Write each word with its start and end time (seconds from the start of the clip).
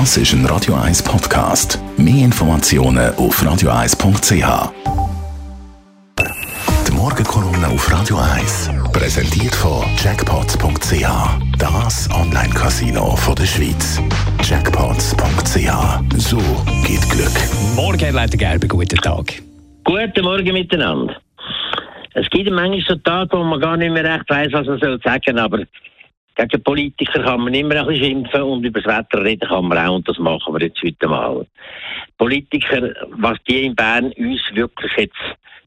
Das 0.00 0.16
ist 0.16 0.32
ein 0.32 0.44
Radio 0.46 0.74
1 0.74 1.04
Podcast. 1.04 1.78
Mehr 1.96 2.24
Informationen 2.24 3.14
auf 3.14 3.40
radio1.ch. 3.40 4.72
Die 6.88 6.92
Morgenkolumne 6.92 7.68
auf 7.68 7.92
Radio 7.92 8.16
1 8.16 8.72
präsentiert 8.92 9.54
von 9.54 9.84
Jackpots.ch. 10.02 11.06
Das 11.60 12.10
Online-Casino 12.10 13.16
der 13.38 13.46
Schweiz. 13.46 14.02
Jackpots.ch. 14.42 16.18
So 16.18 16.38
geht 16.84 17.08
Glück. 17.08 17.76
Morgen, 17.76 18.00
Herr 18.00 18.12
Leiter 18.12 18.36
Gerber, 18.36 18.66
guten 18.66 18.96
Tag. 18.96 19.40
Guten 19.84 20.24
Morgen 20.24 20.54
miteinander. 20.54 21.14
Es 22.14 22.28
gibt 22.30 22.50
manchmal 22.50 22.82
so 22.88 22.96
Tage, 22.96 23.38
wo 23.38 23.44
man 23.44 23.60
gar 23.60 23.76
nicht 23.76 23.92
mehr 23.92 24.02
recht 24.02 24.28
weiß, 24.28 24.48
was 24.54 24.66
man 24.66 24.80
soll 24.80 25.00
sagen, 25.04 25.38
aber 25.38 25.60
gegen 26.34 26.62
Politiker 26.62 27.22
kann 27.22 27.42
man 27.42 27.54
immer 27.54 27.76
ein 27.76 27.86
bisschen 27.86 28.04
schimpfen 28.04 28.42
und 28.42 28.64
über 28.64 28.80
das 28.80 28.98
Wetter 28.98 29.24
reden 29.24 29.48
kann 29.48 29.66
man 29.66 29.78
auch 29.78 29.94
und 29.96 30.08
das 30.08 30.18
machen 30.18 30.54
wir 30.54 30.66
jetzt 30.66 30.82
heute 30.82 31.08
mal. 31.08 31.46
Politiker, 32.18 32.92
was 33.18 33.38
die 33.48 33.66
in 33.66 33.74
Bern 33.74 34.12
uns 34.16 34.42
wirklich 34.52 34.92
jetzt 34.96 35.16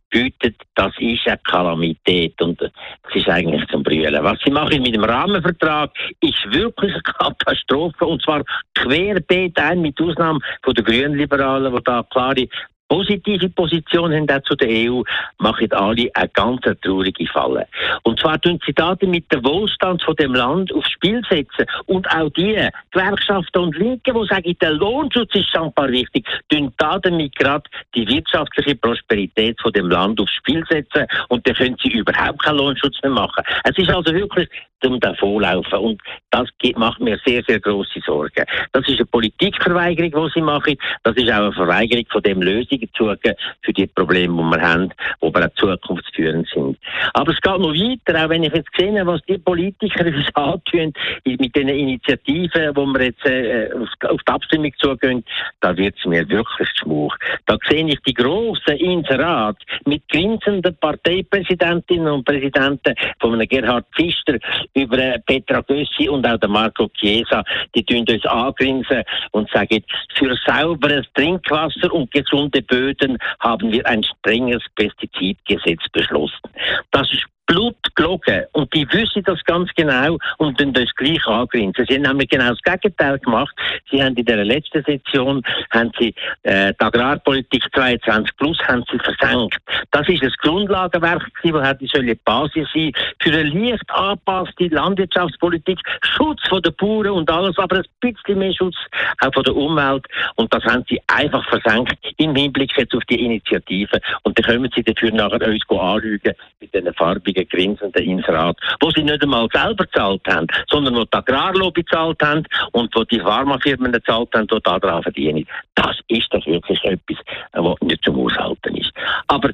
bieten, 0.10 0.56
das 0.76 0.94
ist 1.00 1.28
eine 1.28 1.38
Kalamität 1.44 2.42
und 2.42 2.62
das 2.62 2.72
ist 3.14 3.28
eigentlich 3.30 3.68
zum 3.68 3.84
Brüllen. 3.84 4.24
Was 4.24 4.40
sie 4.44 4.52
machen 4.52 4.82
mit 4.82 4.96
dem 4.96 5.04
Rahmenvertrag 5.04 5.92
ist 6.22 6.52
wirklich 6.52 6.94
eine 6.94 7.02
Katastrophe 7.02 8.06
und 8.06 8.22
zwar 8.22 8.44
querbeet 8.76 9.60
ein, 9.60 9.82
mit 9.82 10.00
Ausnahme 10.02 10.40
von 10.64 10.74
den 10.74 10.86
Grünliberalen, 10.86 11.76
die 11.76 11.84
da 11.84 12.04
klare 12.10 12.48
positive 12.88 13.50
Position 13.50 14.14
haben 14.14 14.30
auch 14.30 14.42
zu 14.44 14.56
der 14.56 14.70
EU, 14.70 15.02
machen 15.40 15.72
alle 15.72 16.10
eine 16.14 16.30
ganz 16.30 16.62
traurige 16.82 17.28
Falle. 17.28 17.68
Und 18.04 18.20
zwar 18.20 18.40
tun 18.40 18.60
sie 18.66 18.74
damit 18.74 19.32
den 19.32 19.44
Wohlstand 19.44 20.04
von 20.04 20.16
dem 20.16 20.34
Land 20.34 20.74
aufs 20.74 20.92
Spiel 20.92 21.22
setzen. 21.30 21.66
Und 21.86 22.10
auch 22.12 22.30
die 22.30 22.68
Gewerkschaften 22.92 23.60
und 23.60 23.78
Linke, 23.78 24.14
die 24.14 24.28
sagen, 24.28 24.58
der 24.62 24.72
Lohnschutz 24.72 25.36
ist 25.36 25.50
scheinbar 25.50 25.90
wichtig, 25.90 26.26
tun 26.50 26.74
damit 26.78 27.36
gerade 27.36 27.70
die 27.96 28.08
wirtschaftliche 28.08 28.76
Prosperität 28.76 29.60
von 29.62 29.72
dem 29.74 29.90
Land 29.90 30.20
aufs 30.20 30.34
Spiel 30.34 30.64
setzen. 30.70 31.06
Und 31.30 31.48
dann 31.48 31.56
können 31.56 31.78
sie 31.82 31.90
überhaupt 31.90 32.44
keinen 32.44 32.58
Lohnschutz 32.58 32.96
mehr 33.04 33.12
machen. 33.12 33.44
Es 33.64 33.78
ist 33.78 33.90
also 33.90 34.14
wirklich 34.14 34.50
zum 34.82 35.00
davonlaufen. 35.00 35.80
Und 35.80 36.02
das 36.32 36.50
macht 36.76 37.00
mir 37.00 37.20
sehr, 37.26 37.44
sehr 37.48 37.60
große 37.60 38.00
Sorgen. 38.06 38.46
Das 38.72 38.88
ist 38.88 38.98
eine 38.98 39.06
Politikverweigerung, 39.06 40.12
die 40.12 40.32
sie 40.34 40.42
machen. 40.42 40.78
Das 41.04 41.16
ist 41.16 41.32
auch 41.32 41.44
eine 41.44 41.54
Verweigerung 41.54 42.06
von 42.10 42.22
dem 42.22 42.42
Lösungen 42.42 42.90
zu 42.96 43.14
für 43.62 43.74
die 43.74 43.88
Probleme, 43.88 44.36
die 44.36 44.58
wir 44.58 44.62
haben, 44.62 44.90
die 45.22 45.28
aber 45.28 45.46
auch 45.46 45.54
zukunftsführend 45.56 46.48
sind. 46.54 46.78
Aber 47.14 47.32
es 47.32 47.42
geht 47.42 47.60
noch 47.60 47.74
weiter, 47.74 48.26
auch 48.26 48.30
wenn 48.30 48.44
ich 48.44 48.54
jetzt 48.54 48.70
sehe, 48.78 49.06
was 49.06 49.22
die 49.28 49.38
Politiker 49.38 50.06
uns 50.06 50.28
antun 50.36 50.94
mit 51.26 51.56
den 51.56 51.70
Initiativen, 51.70 52.76
wo 52.76 52.86
wir 52.86 53.06
jetzt 53.06 53.26
äh, 53.26 53.70
auf 53.74 54.22
die 54.28 54.32
Abstimmung 54.32 54.74
zugehen, 54.78 55.24
da 55.62 55.76
wird 55.76 55.96
es 55.98 56.06
mir 56.06 56.28
wirklich 56.30 56.70
schmuch. 56.80 57.16
Da 57.46 57.58
sehe 57.68 57.88
ich 57.88 58.00
die 58.02 58.14
grossen 58.14 58.78
Inserat 58.78 59.58
mit 59.86 60.08
grinsenden 60.10 60.76
Parteipräsidentinnen 60.78 62.08
und 62.08 62.26
Präsidenten 62.26 62.96
von 63.20 63.40
Gerhard 63.40 63.86
Pfister 63.96 64.38
über 64.78 65.18
Petra 65.26 65.62
Gössi 65.62 66.10
und 66.10 66.26
auch 66.26 66.38
der 66.38 66.50
Marco 66.50 66.88
Chiesa, 66.90 67.44
die 67.76 67.84
tun 67.84 68.06
uns 68.10 68.26
angrinsen 68.26 69.04
und 69.32 69.50
sagen, 69.52 69.84
für 70.16 70.36
sauberes 70.46 71.06
Trinkwasser 71.14 71.92
und 71.94 72.12
gesunde 72.12 72.62
Böden 72.62 73.18
haben 73.40 73.72
wir 73.72 73.86
ein 73.86 74.04
strenges 74.04 74.64
Pestizidgesetz 74.76 75.82
beschlossen. 75.92 76.50
Das 76.92 77.12
ist 77.12 77.26
Blut 77.48 77.76
gelogen. 77.96 78.46
Und 78.52 78.72
die 78.74 78.88
wissen 78.92 79.24
das 79.24 79.44
ganz 79.46 79.72
genau 79.76 80.18
und 80.38 80.60
dann 80.60 80.74
das 80.74 80.94
gleich 80.96 81.26
angrinsen. 81.26 81.86
Sie 81.88 81.96
haben 81.96 82.04
nämlich 82.04 82.30
genau 82.30 82.50
das 82.50 82.62
Gegenteil 82.62 83.18
gemacht. 83.20 83.56
Sie 83.90 84.04
haben 84.04 84.16
in 84.16 84.26
der 84.26 84.44
letzten 84.46 84.84
Session 84.84 85.42
haben 85.72 85.92
sie, 85.98 86.14
äh, 86.44 86.74
die 86.74 86.86
Agrarpolitik 86.86 87.64
22 87.74 88.36
plus 88.38 88.60
haben 88.68 88.84
sie 88.92 89.00
versenkt. 89.00 89.58
Das 89.92 90.08
ist 90.08 90.24
das 90.24 90.36
Grundlagenwerk, 90.38 91.26
das 91.44 91.64
hätte 91.64 92.04
die 92.04 92.16
Basis 92.26 92.68
sein 92.74 92.92
für 93.22 93.32
eine 93.32 93.44
leicht 93.44 93.90
angepasste 93.90 94.68
Landwirtschaftspolitik, 94.68 95.80
Schutz 96.02 96.42
von 96.48 96.62
den 96.62 96.76
Bauern 96.76 97.10
und 97.10 97.32
alles, 97.32 97.58
aber 97.58 97.78
ein 97.78 97.84
bisschen 98.00 98.40
mehr 98.40 98.54
Schutz 98.54 98.76
auch 99.22 99.34
von 99.34 99.44
der 99.44 99.56
Umwelt. 99.56 100.06
Und 100.36 100.54
das 100.54 100.64
haben 100.66 100.84
sie 100.90 101.00
einfach 101.08 101.48
versenkt 101.50 101.98
im 102.18 102.36
Hinblick 102.36 102.72
jetzt 102.78 102.94
auf 102.94 103.04
die 103.06 103.24
Initiative. 103.24 104.00
Und 104.24 104.38
dann 104.38 104.46
können 104.46 104.70
sie 104.76 104.84
dafür 104.84 105.12
nachher 105.12 105.48
uns 105.48 105.64
anlügen 105.70 106.34
mit 106.60 106.74
diesen 106.74 106.94
farbigen 106.94 107.37
riesigen 107.38 107.50
grinsenden 107.50 108.04
Inserat, 108.04 108.58
wo 108.80 108.90
sie 108.92 109.04
nicht 109.04 109.22
einmal 109.22 109.48
selber 109.52 109.86
gezahlt 109.86 110.22
haben, 110.28 110.48
sondern 110.70 110.96
wo 110.96 111.04
die 111.04 111.14
Agrarlobby 111.14 111.84
gezahlt 111.84 112.22
haben 112.22 112.44
und 112.72 112.94
wo 112.96 113.04
die 113.04 113.20
Pharmafirmen 113.20 113.92
gezahlt 113.92 114.30
haben, 114.34 114.48
die 114.48 114.60
daran 114.64 115.04
verdienen. 115.04 115.46
Das 115.76 115.98
ist 116.08 116.34
doch 116.34 116.46
wirklich 116.46 116.84
etwas, 116.84 117.18
was 117.54 117.76
nicht 117.82 118.04
zum 118.04 118.20
Aushalten 118.20 118.76
ist. 118.76 118.92
Aber 119.28 119.52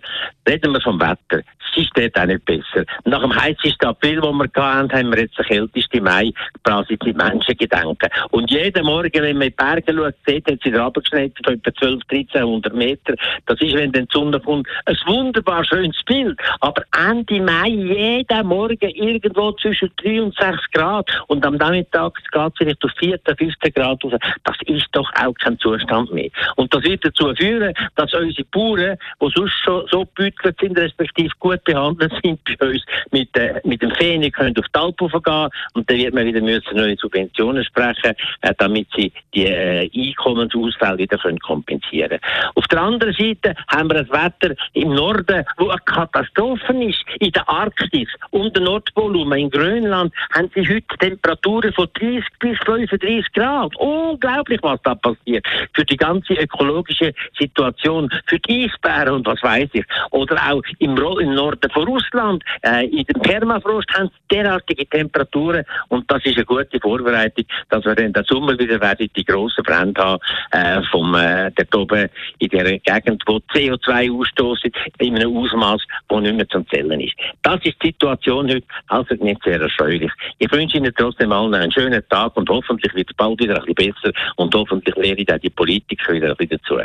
reden 0.48 0.74
wir 0.74 0.82
vom 0.82 1.00
Wetter. 1.00 1.44
Es 1.76 1.82
ist 1.82 1.92
dort 1.96 2.18
auch 2.18 2.26
nicht 2.26 2.46
besser. 2.46 2.86
Nach 3.06 3.22
dem 3.22 3.36
heißesten 3.36 3.88
April, 3.88 4.22
den 4.22 4.38
wir 4.38 4.50
hatten, 4.56 4.92
haben 4.92 5.12
wir 5.12 5.22
jetzt 5.22 5.38
den 5.38 5.46
kältesten 5.46 6.04
Mai, 6.04 6.32
quasi 6.64 6.98
die 6.98 7.14
Menschen 7.14 7.58
gedenken. 7.58 8.10
Und 8.32 8.52
jeden 8.52 8.86
Morgen, 8.86 9.12
wenn 9.14 9.38
man 9.38 9.48
in 9.48 9.50
die 9.50 9.56
Berge 9.56 9.94
schaut, 9.94 10.16
sieht, 10.26 10.50
hat 10.50 10.64
wieder 10.64 10.82
runtergeschneit 10.82 11.34
von 11.44 11.56
etwa 11.56 11.74
12, 11.74 12.02
1300 12.10 12.74
Meter. 12.74 13.16
Das 13.48 13.60
ist, 13.60 13.74
wenn 13.74 13.92
dann 13.92 14.06
die 14.06 14.14
Sonne 14.14 14.40
kommt, 14.40 14.68
ein 14.86 14.98
wunderbar 15.08 15.66
schönes 15.66 16.02
Bild. 16.06 16.40
Aber 16.60 16.84
Ende 17.10 17.42
Mai 17.42 17.70
jeden 17.82 18.48
Morgen 18.48 18.90
irgendwo 18.90 19.52
zwischen 19.54 19.92
3 19.98 20.22
und 20.22 20.36
6 20.36 20.72
Grad 20.74 21.10
und 21.28 21.46
am 21.46 21.56
Nachmittag 21.56 22.16
geht 22.32 22.42
es 22.42 22.58
vielleicht 22.58 22.84
auf 22.84 22.92
4, 23.00 23.20
15 23.26 23.74
Grad 23.74 24.04
raus. 24.04 24.14
Das 24.44 24.56
ist 24.66 24.88
doch 24.92 25.10
auch 25.16 25.34
kein 25.36 25.58
Zustand 25.60 26.12
mehr. 26.14 26.30
Und 26.56 26.74
das 26.74 26.84
wird 26.84 27.06
dazu 27.06 27.34
führen, 27.36 27.74
dass 27.96 28.14
unsere 28.14 28.46
Bauern, 28.52 28.98
die 29.22 29.32
sonst 29.36 29.54
schon 29.64 29.88
so 29.92 30.06
gebütelt 30.06 30.58
sind, 30.60 30.78
respektive 30.78 31.32
gut 31.40 31.64
behandelt 31.64 32.14
sind 32.24 32.40
bei 32.60 32.68
uns, 32.68 32.84
mit, 33.12 33.36
äh, 33.38 33.62
mit 33.64 33.82
dem 33.82 33.92
Fähne 33.92 34.32
können 34.32 34.58
auf 34.58 34.66
die 34.74 34.80
Alpen 34.80 35.22
gehen 35.24 35.50
und 35.74 35.90
dann 35.90 35.98
wird 35.98 36.14
man 36.14 36.26
wieder 36.26 36.42
müssen 36.42 36.76
neue 36.76 36.96
Subventionen 36.98 37.64
sprechen, 37.64 38.14
äh, 38.42 38.54
damit 38.58 38.88
sie 38.96 39.12
die 39.34 39.46
äh, 39.46 39.90
Einkommensausfälle 39.94 40.98
wieder 40.98 41.18
können 41.18 41.40
kompensieren 41.40 42.20
Auf 42.56 42.68
der 42.68 42.82
anderen 42.82 43.14
Seite 43.14 43.56
haben 43.68 43.90
wir 43.90 44.00
ein 44.00 44.10
Wetter 44.10 44.56
im 44.74 44.94
Norden, 44.94 45.46
wo 45.58 45.70
eine 45.70 45.80
Katastrophe 45.86 46.74
ist. 46.84 47.04
In 47.20 47.32
der 47.32 47.48
Arktis 47.64 48.10
und 48.32 48.56
der 48.56 48.64
Nordpolum 48.64 49.32
in 49.34 49.50
Grönland 49.50 50.14
haben 50.34 50.50
sie 50.54 50.68
heute 50.68 50.98
Temperaturen 51.00 51.72
von 51.74 51.88
30 51.94 52.24
bis 52.40 52.58
35 52.66 53.32
Grad. 53.34 53.76
Unglaublich, 53.78 54.60
was 54.62 54.82
da 54.84 54.96
passiert. 54.96 55.46
Für 55.74 55.86
die 55.86 55.98
ganze 55.98 56.34
ökologische 56.34 57.14
Situation, 57.40 58.10
für 58.28 58.40
die 58.40 58.66
Eisbären 58.66 59.16
und 59.16 59.26
was 59.26 59.42
weiß 59.42 59.70
ich. 59.74 59.86
Oder 60.12 60.36
auch 60.50 60.62
im, 60.80 60.98
im 60.98 61.34
Norden 61.34 61.72
von 61.72 61.88
Russland, 61.88 62.44
äh, 62.64 62.86
in 62.88 63.06
dem 63.06 63.22
Permafrost 63.22 63.90
haben 63.94 64.10
sie 64.10 64.36
derartige 64.36 64.86
Temperaturen 64.88 65.64
und 65.88 66.10
das 66.12 66.26
ist 66.26 66.36
eine 66.36 66.46
gute 66.46 66.80
Vorbereitung, 66.80 67.46
dass 67.70 67.86
wir 67.86 67.96
dann 67.96 68.14
den 68.14 68.24
Sommer 68.26 68.58
wieder 68.60 68.80
werden 68.82 69.10
die 69.16 69.24
grossen 69.24 69.64
Brände 69.64 70.02
haben, 70.02 70.20
äh, 70.52 70.82
vom, 70.92 71.16
äh, 71.16 71.52
dort 71.56 71.76
oben 71.76 72.10
in 72.40 72.50
der 72.50 72.80
Gegend, 72.80 73.24
wo 73.26 73.38
CO2 73.54 74.12
ausstoßen, 74.12 74.72
in 75.00 75.16
einem 75.16 75.36
Ausmaß, 75.36 75.82
das 76.08 76.22
nicht 76.22 76.36
mehr 76.36 76.50
zum 76.50 76.68
Zählen 76.70 77.00
ist. 77.00 77.14
Das 77.42 77.53
das 77.58 77.66
ist 77.66 77.76
die 77.84 77.88
Situation 77.88 78.50
heute, 78.50 78.66
also 78.88 79.14
nicht 79.16 79.42
sehr 79.44 79.62
erfreulich. 79.62 80.12
Ich 80.40 80.52
wünsche 80.52 80.78
Ihnen 80.78 80.94
trotzdem 80.98 81.32
allen 81.32 81.54
einen 81.54 81.72
schönen 81.72 82.02
Tag 82.10 82.36
und 82.36 82.50
hoffentlich 82.50 82.94
wird 82.96 83.10
es 83.10 83.16
bald 83.16 83.40
wieder 83.40 83.56
ein 83.56 83.74
bisschen 83.74 83.94
besser 83.94 84.12
und 84.38 84.54
hoffentlich 84.56 84.96
lernen 84.96 85.26
auch 85.32 85.38
die 85.38 85.50
Politiker 85.50 86.14
wieder 86.14 86.32
ein 86.32 86.38
bisschen 86.38 86.60
zu. 86.66 86.78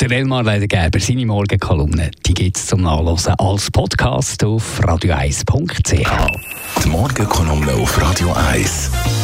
Der 0.00 0.10
Elmar 0.10 0.42
Leider-Gerber, 0.42 0.98
seine 0.98 1.24
Morgenkolumne, 1.24 2.10
die 2.26 2.34
gibt 2.34 2.56
es 2.56 2.66
zum 2.66 2.82
Nachlesen 2.82 3.34
als 3.38 3.70
Podcast 3.70 4.42
auf 4.44 4.80
radio1.ch. 4.80 6.84
Die 6.84 6.88
Morgenkolumne 6.88 7.72
auf 7.74 8.02
Radio 8.02 8.32
1. 8.32 9.23